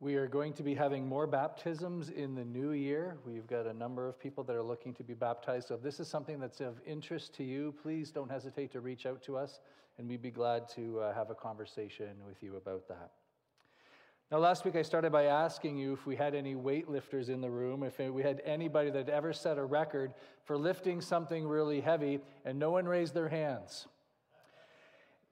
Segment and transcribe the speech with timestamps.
[0.00, 3.16] We are going to be having more baptisms in the new year.
[3.26, 5.66] We've got a number of people that are looking to be baptized.
[5.66, 9.06] So if this is something that's of interest to you, please don't hesitate to reach
[9.06, 9.58] out to us,
[9.98, 13.10] and we'd be glad to uh, have a conversation with you about that.
[14.30, 17.50] Now, last week I started by asking you if we had any weightlifters in the
[17.50, 20.12] room, if we had anybody that ever set a record
[20.44, 23.88] for lifting something really heavy, and no one raised their hands.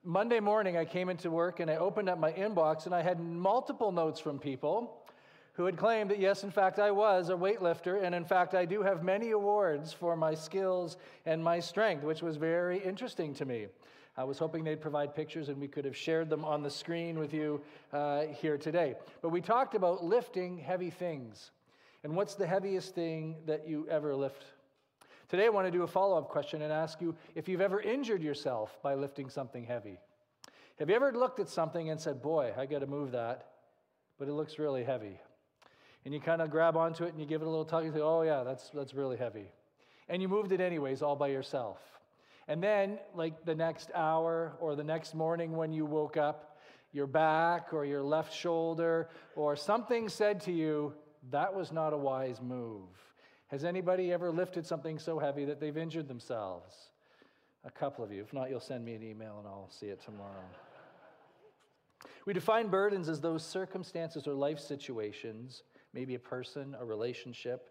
[0.07, 3.19] Monday morning, I came into work and I opened up my inbox and I had
[3.19, 5.03] multiple notes from people
[5.51, 8.63] who had claimed that, yes, in fact, I was a weightlifter, and in fact, I
[8.63, 13.43] do have many awards for my skills and my strength, which was very interesting to
[13.43, 13.67] me.
[14.15, 17.19] I was hoping they'd provide pictures and we could have shared them on the screen
[17.19, 17.59] with you
[17.91, 18.95] uh, here today.
[19.21, 21.51] But we talked about lifting heavy things.
[22.05, 24.45] And what's the heaviest thing that you ever lift
[25.29, 27.81] Today, I want to do a follow up question and ask you if you've ever
[27.81, 29.99] injured yourself by lifting something heavy.
[30.79, 33.47] Have you ever looked at something and said, Boy, I got to move that,
[34.17, 35.19] but it looks really heavy?
[36.05, 37.93] And you kind of grab onto it and you give it a little tug and
[37.93, 39.47] say, Oh, yeah, that's, that's really heavy.
[40.07, 41.79] And you moved it anyways, all by yourself.
[42.47, 46.57] And then, like the next hour or the next morning when you woke up,
[46.93, 50.93] your back or your left shoulder or something said to you,
[51.31, 52.87] That was not a wise move.
[53.47, 56.89] Has anybody ever lifted something so heavy that they've injured themselves?
[57.63, 58.21] A couple of you.
[58.21, 60.43] If not, you'll send me an email and I'll see it tomorrow.
[62.25, 67.69] We define burdens as those circumstances or life situations, maybe a person, a relationship,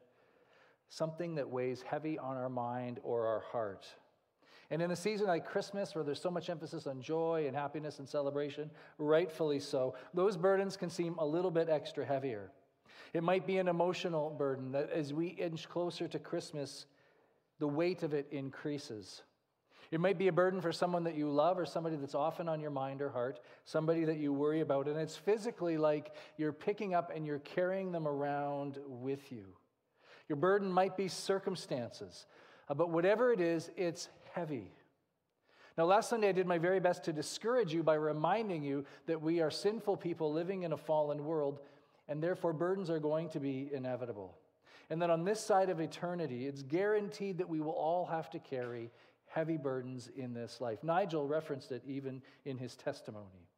[0.88, 3.86] something that weighs heavy on our mind or our heart.
[4.70, 7.98] And in a season like Christmas, where there's so much emphasis on joy and happiness
[7.98, 12.50] and celebration, rightfully so, those burdens can seem a little bit extra heavier.
[13.16, 16.84] It might be an emotional burden that as we inch closer to Christmas,
[17.58, 19.22] the weight of it increases.
[19.90, 22.60] It might be a burden for someone that you love or somebody that's often on
[22.60, 24.86] your mind or heart, somebody that you worry about.
[24.86, 29.46] And it's physically like you're picking up and you're carrying them around with you.
[30.28, 32.26] Your burden might be circumstances,
[32.68, 34.74] uh, but whatever it is, it's heavy.
[35.78, 39.22] Now, last Sunday, I did my very best to discourage you by reminding you that
[39.22, 41.60] we are sinful people living in a fallen world
[42.08, 44.36] and therefore burdens are going to be inevitable.
[44.90, 48.38] And that on this side of eternity, it's guaranteed that we will all have to
[48.38, 48.90] carry
[49.26, 50.82] heavy burdens in this life.
[50.84, 53.48] Nigel referenced it even in his testimony.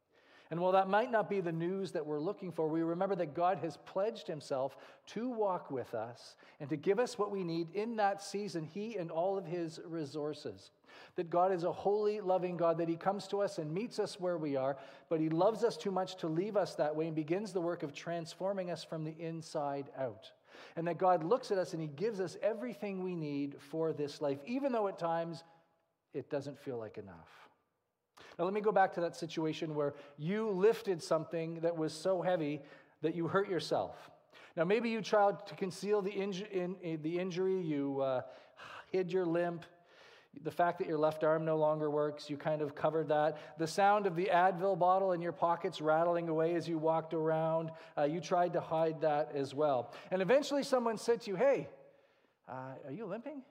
[0.51, 3.35] And while that might not be the news that we're looking for, we remember that
[3.35, 4.75] God has pledged himself
[5.07, 8.97] to walk with us and to give us what we need in that season, he
[8.97, 10.71] and all of his resources.
[11.15, 14.19] That God is a holy, loving God, that He comes to us and meets us
[14.19, 14.77] where we are,
[15.07, 17.83] but He loves us too much to leave us that way and begins the work
[17.83, 20.31] of transforming us from the inside out.
[20.75, 24.21] And that God looks at us and He gives us everything we need for this
[24.21, 25.43] life, even though at times
[26.13, 27.48] it doesn't feel like enough.
[28.37, 32.21] Now, let me go back to that situation where you lifted something that was so
[32.21, 32.61] heavy
[33.01, 34.09] that you hurt yourself.
[34.55, 38.21] Now, maybe you tried to conceal the, inju- in, in the injury, you uh,
[38.91, 39.65] hid your limp,
[40.43, 43.37] the fact that your left arm no longer works, you kind of covered that.
[43.57, 47.71] The sound of the Advil bottle in your pockets rattling away as you walked around,
[47.97, 49.91] uh, you tried to hide that as well.
[50.11, 51.67] And eventually someone said to you, Hey,
[52.47, 53.41] uh, are you limping?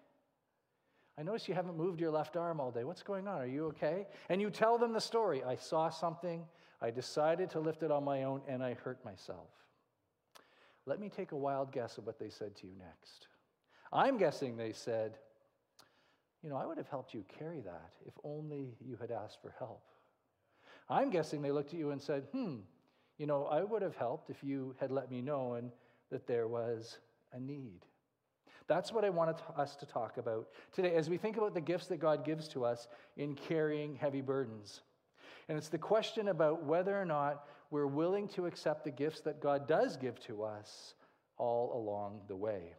[1.18, 2.84] I notice you haven't moved your left arm all day.
[2.84, 3.40] What's going on?
[3.40, 4.06] Are you okay?
[4.28, 5.42] And you tell them the story.
[5.42, 6.44] I saw something,
[6.80, 9.48] I decided to lift it on my own, and I hurt myself.
[10.86, 13.26] Let me take a wild guess of what they said to you next.
[13.92, 15.18] I'm guessing they said,
[16.42, 19.52] you know, I would have helped you carry that if only you had asked for
[19.58, 19.82] help.
[20.88, 22.58] I'm guessing they looked at you and said, hmm,
[23.18, 25.72] you know, I would have helped if you had let me know and
[26.10, 26.98] that there was
[27.32, 27.80] a need.
[28.68, 31.86] That's what I want us to talk about today as we think about the gifts
[31.86, 32.86] that God gives to us
[33.16, 34.82] in carrying heavy burdens.
[35.48, 39.40] And it's the question about whether or not we're willing to accept the gifts that
[39.40, 40.94] God does give to us
[41.38, 42.74] all along the way.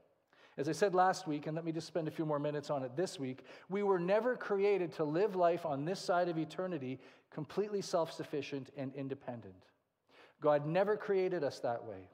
[0.57, 2.83] As I said last week, and let me just spend a few more minutes on
[2.83, 6.99] it this week, we were never created to live life on this side of eternity
[7.31, 9.55] completely self sufficient and independent.
[10.41, 12.09] God never created us that way.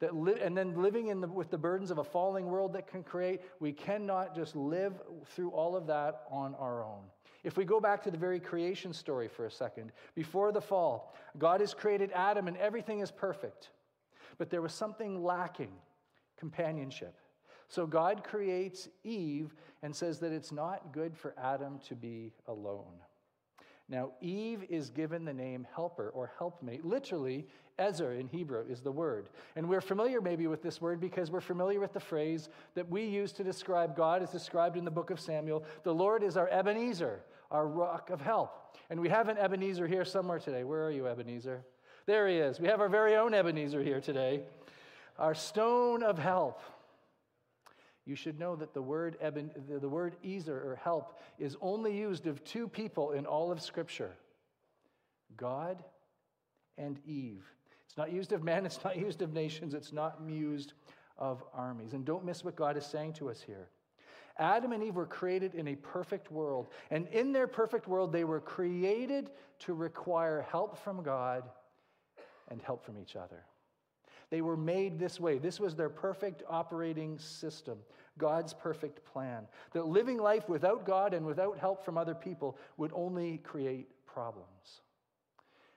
[0.00, 2.86] That li- and then living in the, with the burdens of a falling world that
[2.86, 7.02] can create, we cannot just live through all of that on our own.
[7.44, 11.14] If we go back to the very creation story for a second, before the fall,
[11.38, 13.70] God has created Adam and everything is perfect.
[14.38, 15.72] But there was something lacking
[16.36, 17.16] companionship.
[17.68, 22.94] So God creates Eve and says that it's not good for Adam to be alone.
[23.88, 26.84] Now, Eve is given the name helper or helpmate.
[26.84, 27.46] Literally,
[27.78, 29.30] Ezer in Hebrew is the word.
[29.56, 33.04] And we're familiar maybe with this word because we're familiar with the phrase that we
[33.04, 35.64] use to describe God as described in the book of Samuel.
[35.84, 37.20] The Lord is our Ebenezer,
[37.50, 38.76] our rock of help.
[38.90, 40.64] And we have an Ebenezer here somewhere today.
[40.64, 41.64] Where are you, Ebenezer?
[42.04, 42.60] There he is.
[42.60, 44.42] We have our very own Ebenezer here today,
[45.18, 46.60] our stone of help.
[48.08, 52.26] You should know that the word, Eben, the word Ezer or help is only used
[52.26, 54.16] of two people in all of Scripture
[55.36, 55.84] God
[56.78, 57.44] and Eve.
[57.86, 60.72] It's not used of men, it's not used of nations, it's not used
[61.18, 61.92] of armies.
[61.92, 63.68] And don't miss what God is saying to us here.
[64.38, 66.68] Adam and Eve were created in a perfect world.
[66.90, 71.42] And in their perfect world, they were created to require help from God
[72.48, 73.44] and help from each other.
[74.30, 75.38] They were made this way.
[75.38, 77.78] This was their perfect operating system,
[78.18, 79.46] God's perfect plan.
[79.72, 84.82] That living life without God and without help from other people would only create problems.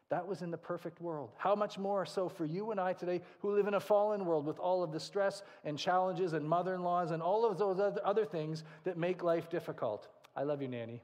[0.09, 1.31] That was in the perfect world.
[1.37, 4.45] How much more so for you and I today who live in a fallen world
[4.45, 7.79] with all of the stress and challenges and mother in laws and all of those
[8.03, 10.09] other things that make life difficult?
[10.35, 11.01] I love you, Nanny.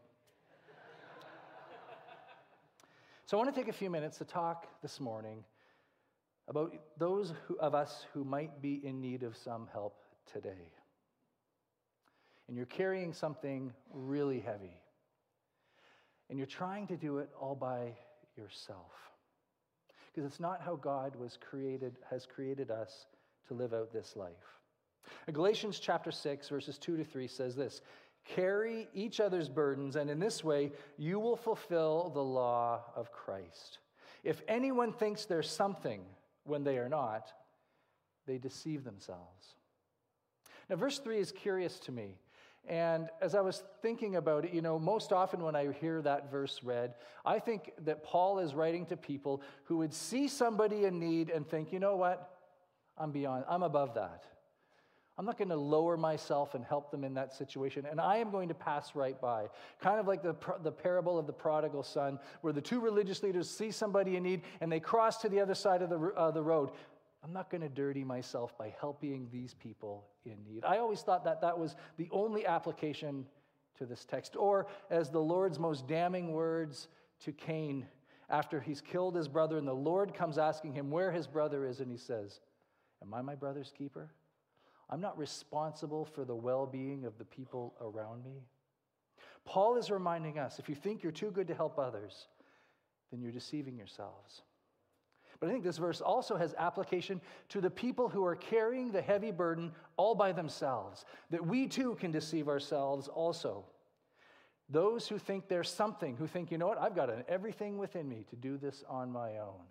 [3.25, 5.45] so I want to take a few minutes to talk this morning
[6.47, 10.01] about those of us who might be in need of some help
[10.31, 10.71] today.
[12.47, 14.79] And you're carrying something really heavy.
[16.29, 17.93] And you're trying to do it all by
[18.37, 18.91] yourself.
[20.13, 23.07] Because it's not how God was created, has created us
[23.47, 24.31] to live out this life.
[25.31, 27.81] Galatians chapter 6, verses 2 to 3 says this
[28.25, 33.79] Carry each other's burdens, and in this way you will fulfill the law of Christ.
[34.23, 36.01] If anyone thinks there's something
[36.47, 37.31] when they are not,
[38.25, 39.55] they deceive themselves.
[40.69, 42.17] Now, verse 3 is curious to me
[42.67, 46.29] and as I was thinking about it, you know, most often when I hear that
[46.29, 46.95] verse read,
[47.25, 51.47] I think that Paul is writing to people who would see somebody in need and
[51.47, 52.29] think, you know what?
[52.97, 54.25] I'm beyond, I'm above that.
[55.17, 58.29] I'm not going to lower myself and help them in that situation, and I am
[58.29, 59.47] going to pass right by.
[59.81, 63.49] Kind of like the, the parable of the prodigal son, where the two religious leaders
[63.49, 66.43] see somebody in need and they cross to the other side of the, uh, the
[66.43, 66.69] road.
[67.23, 70.63] I'm not going to dirty myself by helping these people in need.
[70.63, 73.25] I always thought that that was the only application
[73.79, 74.35] to this text.
[74.35, 76.89] Or as the Lord's most damning words
[77.21, 77.87] to Cain
[78.29, 81.79] after he's killed his brother, and the Lord comes asking him where his brother is,
[81.79, 82.39] and he says,
[83.01, 84.09] Am I my brother's keeper?
[84.89, 88.43] I'm not responsible for the well being of the people around me.
[89.45, 92.27] Paul is reminding us if you think you're too good to help others,
[93.11, 94.41] then you're deceiving yourselves.
[95.39, 99.01] But I think this verse also has application to the people who are carrying the
[99.01, 103.63] heavy burden all by themselves, that we too can deceive ourselves also.
[104.69, 108.25] Those who think there's something, who think, you know what, I've got everything within me
[108.29, 109.61] to do this on my own.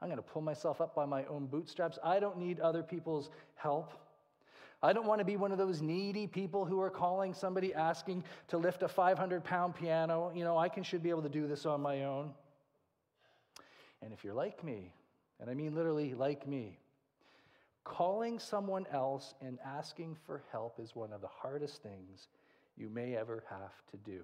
[0.00, 1.98] I'm going to pull myself up by my own bootstraps.
[2.04, 3.92] I don't need other people's help.
[4.82, 8.22] I don't want to be one of those needy people who are calling somebody asking
[8.48, 10.30] to lift a 500 pound piano.
[10.34, 12.30] You know, I can, should be able to do this on my own.
[14.02, 14.92] And if you're like me,
[15.40, 16.78] and I mean literally like me.
[17.84, 22.28] Calling someone else and asking for help is one of the hardest things
[22.76, 24.20] you may ever have to do.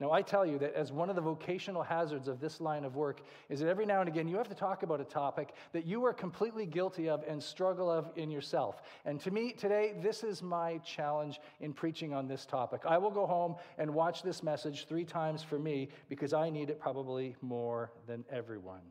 [0.00, 2.96] Now, I tell you that as one of the vocational hazards of this line of
[2.96, 5.86] work is that every now and again you have to talk about a topic that
[5.86, 8.82] you are completely guilty of and struggle of in yourself.
[9.04, 12.82] And to me, today, this is my challenge in preaching on this topic.
[12.84, 16.70] I will go home and watch this message three times for me because I need
[16.70, 18.82] it probably more than everyone.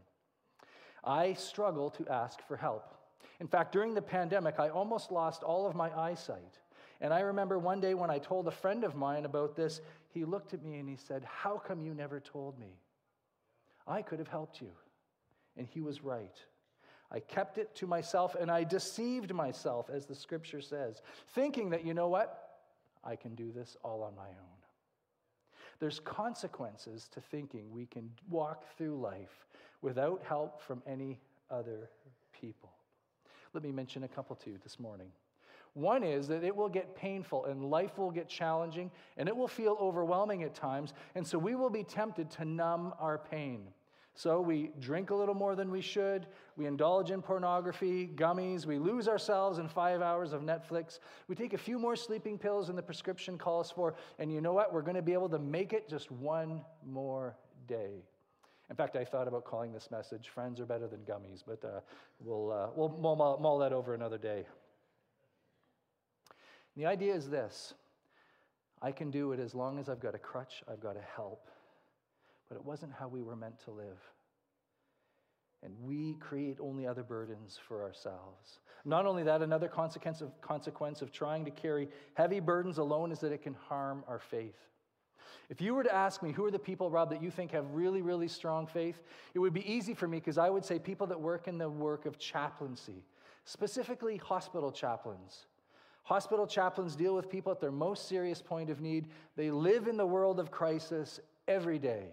[1.04, 2.94] I struggle to ask for help.
[3.42, 6.60] In fact, during the pandemic, I almost lost all of my eyesight.
[7.02, 9.82] And I remember one day when I told a friend of mine about this,
[10.14, 12.78] he looked at me and he said, How come you never told me?
[13.88, 14.70] I could have helped you.
[15.58, 16.38] And he was right.
[17.12, 21.02] I kept it to myself and I deceived myself, as the scripture says,
[21.36, 22.60] thinking that, you know what?
[23.04, 24.54] I can do this all on my own.
[25.80, 29.46] There's consequences to thinking we can walk through life
[29.82, 31.20] without help from any
[31.52, 31.90] other
[32.40, 32.72] people.
[33.54, 35.12] Let me mention a couple to you this morning.
[35.74, 39.48] One is that it will get painful and life will get challenging and it will
[39.48, 40.94] feel overwhelming at times.
[41.16, 43.68] And so we will be tempted to numb our pain.
[44.16, 46.28] So we drink a little more than we should.
[46.56, 48.68] We indulge in pornography, gummies.
[48.68, 51.00] We lose ourselves in five hours of Netflix.
[51.28, 53.96] We take a few more sleeping pills than the prescription calls for.
[54.20, 54.72] And you know what?
[54.72, 57.36] We're going to be able to make it just one more
[57.68, 58.04] day.
[58.70, 61.80] In fact, I thought about calling this message Friends Are Better Than Gummies, but uh,
[62.20, 64.46] we'll, uh, we'll mull, mull that over another day.
[66.76, 67.74] And the idea is this
[68.82, 71.50] I can do it as long as I've got a crutch, I've got a help.
[72.50, 74.00] But it wasn't how we were meant to live.
[75.64, 78.60] And we create only other burdens for ourselves.
[78.84, 83.20] Not only that, another consequence of, consequence of trying to carry heavy burdens alone is
[83.20, 84.58] that it can harm our faith.
[85.50, 87.72] If you were to ask me, who are the people, Rob, that you think have
[87.72, 89.02] really, really strong faith,
[89.34, 91.70] it would be easy for me because I would say people that work in the
[91.70, 93.06] work of chaplaincy,
[93.46, 95.46] specifically hospital chaplains.
[96.04, 99.08] Hospital chaplains deal with people at their most serious point of need.
[99.38, 102.08] They live in the world of crisis every day.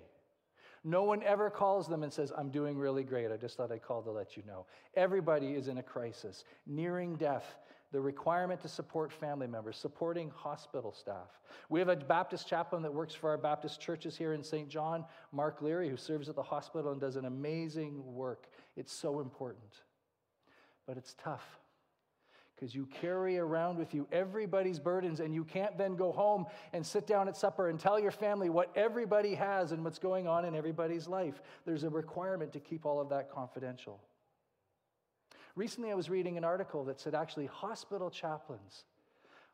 [0.84, 3.30] No one ever calls them and says, I'm doing really great.
[3.30, 4.64] I just thought I'd call to let you know.
[4.94, 7.56] Everybody is in a crisis, nearing death,
[7.92, 11.40] the requirement to support family members, supporting hospital staff.
[11.68, 14.68] We have a Baptist chaplain that works for our Baptist churches here in St.
[14.68, 18.46] John, Mark Leary, who serves at the hospital and does an amazing work.
[18.76, 19.82] It's so important.
[20.86, 21.58] But it's tough
[22.60, 26.84] because you carry around with you everybody's burdens, and you can't then go home and
[26.84, 30.44] sit down at supper and tell your family what everybody has and what's going on
[30.44, 31.40] in everybody's life.
[31.64, 33.98] There's a requirement to keep all of that confidential.
[35.56, 38.84] Recently, I was reading an article that said actually hospital chaplains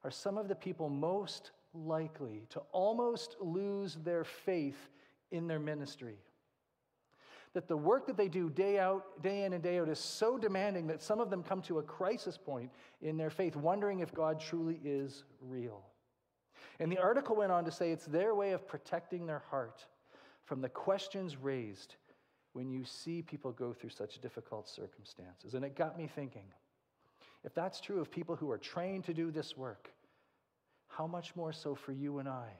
[0.02, 4.90] are some of the people most likely to almost lose their faith
[5.30, 6.18] in their ministry
[7.56, 10.36] that the work that they do day out, day in and day out is so
[10.36, 12.70] demanding that some of them come to a crisis point
[13.00, 15.82] in their faith, wondering if God truly is real.
[16.80, 19.86] And the article went on to say it's their way of protecting their heart
[20.44, 21.94] from the questions raised
[22.52, 25.54] when you see people go through such difficult circumstances.
[25.54, 26.44] And it got me thinking
[27.42, 29.90] if that's true of people who are trained to do this work,
[30.88, 32.50] how much more so for you and I?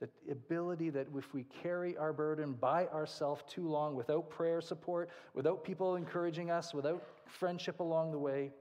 [0.00, 5.10] The ability that if we carry our burden by ourselves too long without prayer support,
[5.34, 8.52] without people encouraging us, without friendship along the way,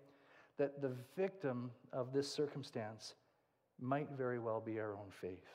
[0.58, 3.15] that the victim of this circumstance
[3.82, 5.50] might very well be our own faith.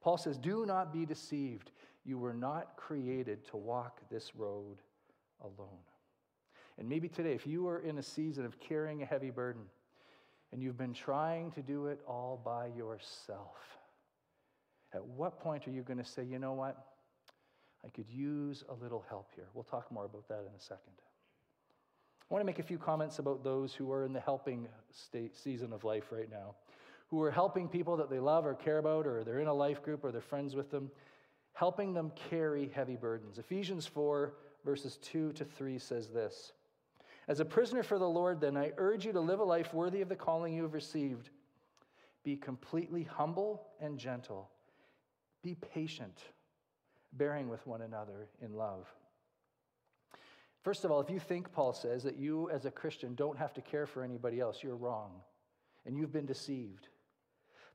[0.00, 1.72] Paul says, Do not be deceived.
[2.04, 4.78] You were not created to walk this road
[5.42, 5.82] alone.
[6.78, 9.62] And maybe today, if you are in a season of carrying a heavy burden
[10.52, 13.56] and you've been trying to do it all by yourself,
[14.94, 16.76] at what point are you going to say, you know what?
[17.84, 19.46] I could use a little help here.
[19.54, 20.92] We'll talk more about that in a second.
[22.30, 25.36] I want to make a few comments about those who are in the helping state
[25.36, 26.54] season of life right now,
[27.08, 29.82] who are helping people that they love or care about, or they're in a life
[29.82, 30.90] group or they're friends with them,
[31.54, 33.38] helping them carry heavy burdens.
[33.38, 36.52] Ephesians 4, verses 2 to 3 says this
[37.28, 40.00] As a prisoner for the Lord, then, I urge you to live a life worthy
[40.00, 41.30] of the calling you have received.
[42.24, 44.50] Be completely humble and gentle
[45.48, 46.18] be patient,
[47.14, 48.86] bearing with one another in love.
[50.62, 53.54] First of all, if you think, Paul says, that you as a Christian don't have
[53.54, 55.12] to care for anybody else, you're wrong
[55.86, 56.88] and you've been deceived.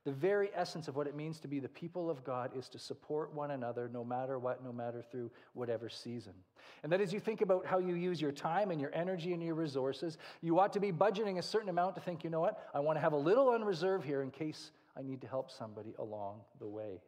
[0.04, 2.78] The very essence of what it means to be the people of God is to
[2.78, 6.34] support one another no matter what, no matter through whatever season.
[6.82, 9.42] And that as you think about how you use your time and your energy and
[9.42, 12.68] your resources, you ought to be budgeting a certain amount to think, you know what,
[12.72, 15.50] I want to have a little on reserve here in case I need to help
[15.50, 17.00] somebody along the way.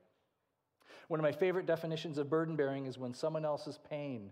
[1.09, 4.31] One of my favorite definitions of burden bearing is when someone else's pain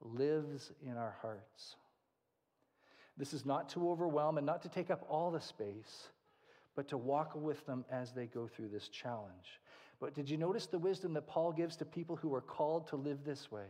[0.00, 1.76] lives in our hearts.
[3.16, 6.08] This is not to overwhelm and not to take up all the space,
[6.74, 9.60] but to walk with them as they go through this challenge.
[10.00, 12.96] But did you notice the wisdom that Paul gives to people who are called to
[12.96, 13.66] live this way?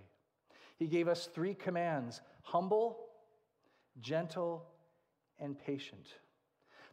[0.79, 3.09] He gave us three commands humble,
[4.01, 4.65] gentle,
[5.41, 6.15] and patient.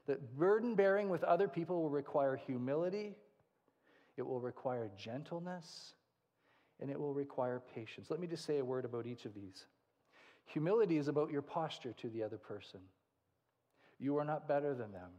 [0.07, 3.15] That burden bearing with other people will require humility
[4.17, 5.93] it will require gentleness,
[6.81, 8.09] and it will require patience.
[8.09, 9.65] Let me just say a word about each of these.
[10.45, 12.79] Humility is about your posture to the other person.
[13.99, 15.09] You are not better than them.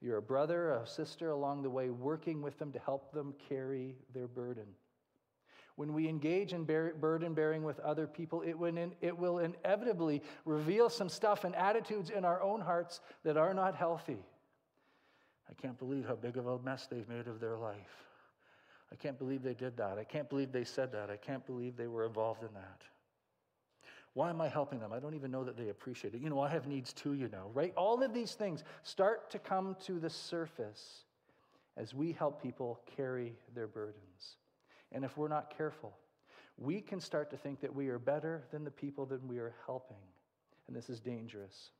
[0.00, 3.96] You're a brother, a sister along the way, working with them to help them carry
[4.12, 4.66] their burden.
[5.76, 9.38] When we engage in bear, burden bearing with other people, it will, in, it will
[9.38, 14.18] inevitably reveal some stuff and attitudes in our own hearts that are not healthy.
[15.50, 18.04] I can't believe how big of a mess they've made of their life.
[18.94, 19.98] I can't believe they did that.
[19.98, 21.10] I can't believe they said that.
[21.10, 22.82] I can't believe they were involved in that.
[24.12, 24.92] Why am I helping them?
[24.92, 26.20] I don't even know that they appreciate it.
[26.20, 27.74] You know, I have needs too, you know, right?
[27.76, 31.02] All of these things start to come to the surface
[31.76, 34.36] as we help people carry their burdens.
[34.92, 35.92] And if we're not careful,
[36.56, 39.56] we can start to think that we are better than the people that we are
[39.66, 39.96] helping.
[40.68, 41.72] And this is dangerous.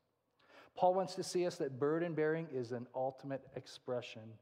[0.74, 4.32] Paul wants to see us that burden bearing is an ultimate expression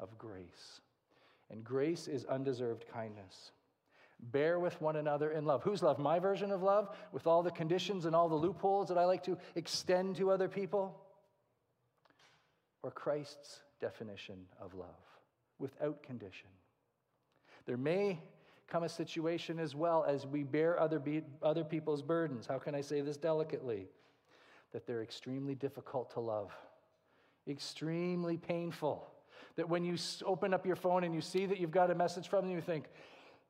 [0.00, 0.80] of grace.
[1.50, 3.52] And grace is undeserved kindness.
[4.18, 5.62] Bear with one another in love.
[5.62, 5.98] Whose love?
[5.98, 9.22] My version of love, with all the conditions and all the loopholes that I like
[9.24, 10.98] to extend to other people?
[12.82, 14.88] Or Christ's definition of love,
[15.58, 16.48] without condition?
[17.66, 18.18] There may
[18.68, 22.46] come a situation as well as we bear other, be- other people's burdens.
[22.46, 23.86] How can I say this delicately?
[24.72, 26.52] That they're extremely difficult to love,
[27.46, 29.06] extremely painful
[29.56, 32.28] That when you open up your phone and you see that you've got a message
[32.28, 32.84] from them, you think,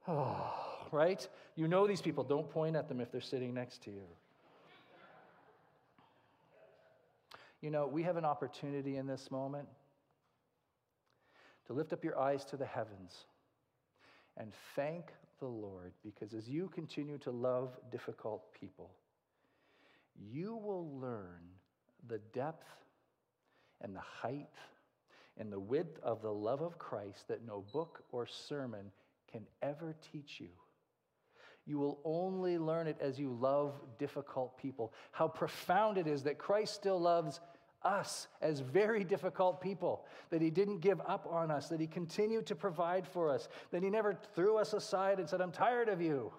[0.09, 0.53] oh,
[0.93, 1.27] right?
[1.57, 2.25] You know these people.
[2.25, 4.07] Don't point at them if they're sitting next to you.
[7.61, 9.67] You know, we have an opportunity in this moment
[11.67, 13.27] to lift up your eyes to the heavens
[14.37, 18.91] and thank the Lord because as you continue to love difficult people,
[20.33, 21.43] you will learn
[22.09, 22.69] the depth
[23.81, 24.49] and the height
[25.39, 28.91] and the width of the love of Christ that no book or sermon
[29.31, 30.49] can ever teach you.
[31.67, 34.95] You will only learn it as you love difficult people.
[35.11, 37.41] How profound it is that Christ still loves
[37.83, 42.47] us as very difficult people, that He didn't give up on us, that He continued
[42.47, 46.01] to provide for us, that He never threw us aside and said, I'm tired of
[46.01, 46.33] you.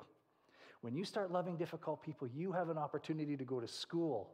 [0.82, 4.32] When you start loving difficult people, you have an opportunity to go to school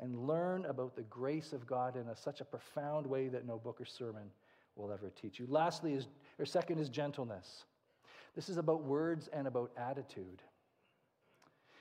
[0.00, 3.58] and learn about the grace of God in a, such a profound way that no
[3.58, 4.30] book or sermon
[4.76, 5.46] will ever teach you.
[5.48, 6.06] Lastly, is,
[6.38, 7.64] or second, is gentleness.
[8.34, 10.42] This is about words and about attitude.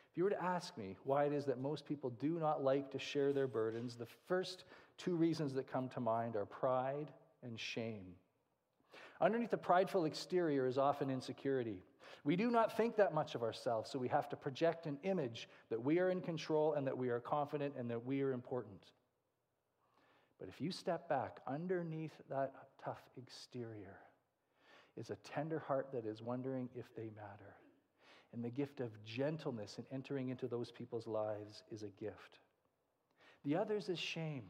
[0.09, 2.89] If you were to ask me why it is that most people do not like
[2.91, 4.63] to share their burdens, the first
[4.97, 7.12] two reasons that come to mind are pride
[7.43, 8.15] and shame.
[9.21, 11.83] Underneath the prideful exterior is often insecurity.
[12.23, 15.47] We do not think that much of ourselves, so we have to project an image
[15.69, 18.91] that we are in control and that we are confident and that we are important.
[20.39, 23.97] But if you step back, underneath that tough exterior
[24.95, 27.55] is a tender heart that is wondering if they matter.
[28.33, 32.39] And the gift of gentleness in entering into those people's lives is a gift.
[33.45, 34.43] The others is shame.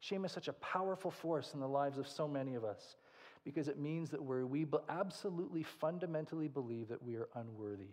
[0.00, 2.96] Shame is such a powerful force in the lives of so many of us
[3.44, 7.92] because it means that we absolutely fundamentally believe that we are unworthy,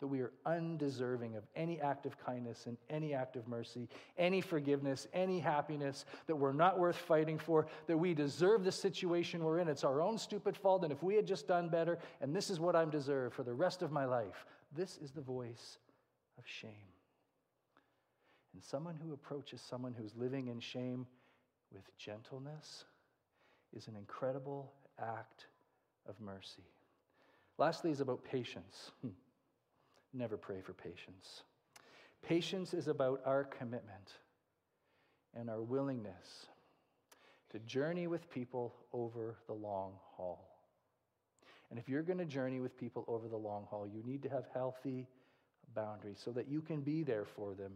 [0.00, 4.40] that we are undeserving of any act of kindness and any act of mercy, any
[4.40, 9.58] forgiveness, any happiness, that we're not worth fighting for, that we deserve the situation we're
[9.58, 9.68] in.
[9.68, 12.60] It's our own stupid fault, and if we had just done better, and this is
[12.60, 14.44] what I'm deserved for the rest of my life.
[14.76, 15.78] This is the voice
[16.36, 16.72] of shame.
[18.54, 21.06] And someone who approaches someone who's living in shame
[21.72, 22.84] with gentleness,
[23.76, 25.46] is an incredible act
[26.08, 26.64] of mercy.
[27.58, 28.92] Lastly, is about patience.
[29.02, 29.08] Hmm.
[30.12, 31.42] Never pray for patience.
[32.22, 34.12] Patience is about our commitment
[35.34, 36.46] and our willingness
[37.50, 40.48] to journey with people over the long haul.
[41.70, 44.28] And if you're going to journey with people over the long haul, you need to
[44.28, 45.06] have healthy
[45.74, 47.72] boundaries so that you can be there for them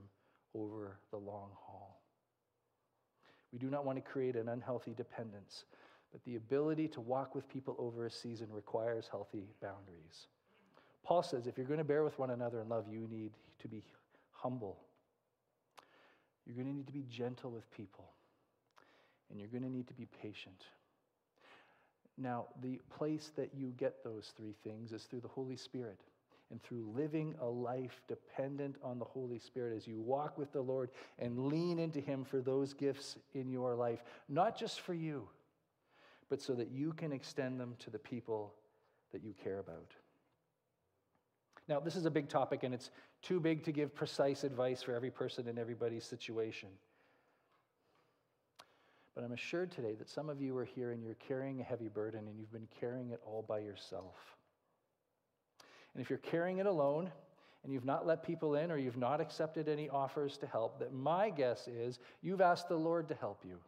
[0.54, 2.01] over the long haul.
[3.52, 5.64] We do not want to create an unhealthy dependence,
[6.10, 10.26] but the ability to walk with people over a season requires healthy boundaries.
[11.04, 13.68] Paul says if you're going to bear with one another in love, you need to
[13.68, 13.82] be
[14.30, 14.78] humble.
[16.46, 18.10] You're going to need to be gentle with people.
[19.30, 20.64] And you're going to need to be patient.
[22.18, 25.98] Now, the place that you get those three things is through the Holy Spirit
[26.52, 30.60] and through living a life dependent on the Holy Spirit as you walk with the
[30.60, 35.26] Lord and lean into Him for those gifts in your life, not just for you,
[36.28, 38.54] but so that you can extend them to the people
[39.12, 39.92] that you care about.
[41.68, 42.90] Now, this is a big topic, and it's
[43.22, 46.68] too big to give precise advice for every person in everybody's situation.
[49.14, 51.88] But I'm assured today that some of you are here and you're carrying a heavy
[51.88, 54.14] burden and you've been carrying it all by yourself.
[55.94, 57.10] And if you're carrying it alone
[57.64, 60.92] and you've not let people in or you've not accepted any offers to help, that
[60.92, 63.58] my guess is you've asked the Lord to help you.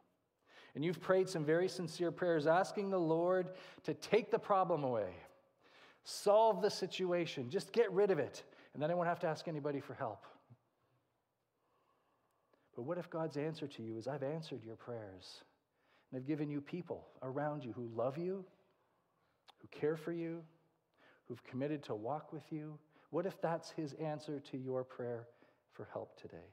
[0.75, 3.51] And you've prayed some very sincere prayers asking the Lord
[3.85, 5.11] to take the problem away,
[6.03, 9.47] solve the situation, just get rid of it, and then I won't have to ask
[9.47, 10.25] anybody for help.
[12.75, 15.43] But what if God's answer to you is, I've answered your prayers,
[16.11, 18.45] and I've given you people around you who love you,
[19.61, 20.43] who care for you,
[21.29, 22.79] who've committed to walk with you?
[23.11, 25.27] What if that's his answer to your prayer
[25.73, 26.49] for help today?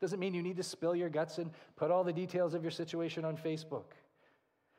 [0.00, 2.70] Doesn't mean you need to spill your guts and put all the details of your
[2.70, 3.94] situation on Facebook.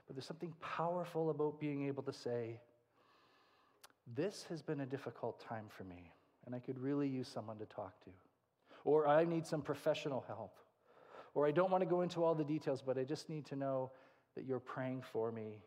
[0.06, 2.60] But there's something powerful about being able to say,
[4.16, 6.12] This has been a difficult time for me,
[6.46, 8.10] and I could really use someone to talk to.
[8.86, 10.56] Or I need some professional help.
[11.34, 13.56] Or I don't want to go into all the details, but I just need to
[13.56, 13.92] know
[14.36, 15.58] that you're praying for me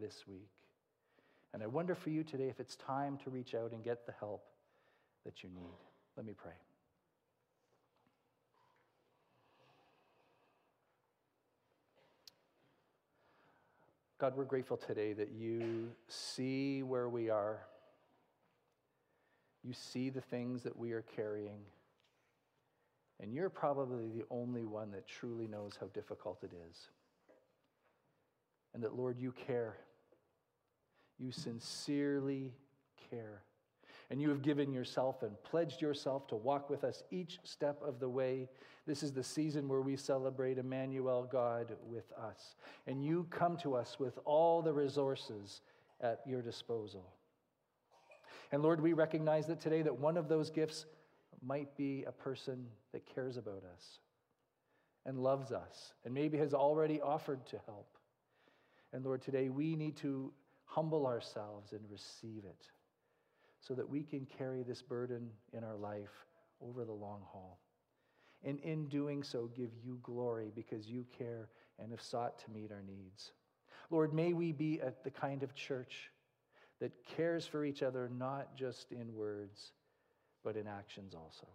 [0.00, 0.50] this week.
[1.52, 4.12] And I wonder for you today if it's time to reach out and get the
[4.20, 4.44] help
[5.24, 5.76] that you need.
[6.16, 6.52] Let me pray.
[14.18, 17.60] God, we're grateful today that you see where we are.
[19.64, 21.60] You see the things that we are carrying.
[23.18, 26.88] And you're probably the only one that truly knows how difficult it is.
[28.74, 29.76] and that, Lord, you care.
[31.20, 32.54] You sincerely
[33.10, 33.42] care.
[34.10, 38.00] And you have given yourself and pledged yourself to walk with us each step of
[38.00, 38.48] the way.
[38.86, 42.56] This is the season where we celebrate Emmanuel, God with us.
[42.88, 45.60] And you come to us with all the resources
[46.00, 47.12] at your disposal.
[48.50, 50.86] And Lord, we recognize that today that one of those gifts
[51.40, 54.00] might be a person that cares about us
[55.06, 57.96] and loves us and maybe has already offered to help.
[58.92, 60.32] And Lord, today we need to
[60.70, 62.68] humble ourselves and receive it
[63.60, 66.26] so that we can carry this burden in our life
[66.62, 67.58] over the long haul.
[68.44, 72.70] And in doing so, give you glory because you care and have sought to meet
[72.70, 73.32] our needs.
[73.90, 76.10] Lord, may we be at the kind of church
[76.80, 79.72] that cares for each other, not just in words,
[80.44, 81.48] but in actions also.